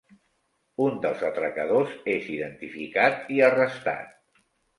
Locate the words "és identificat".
2.15-3.31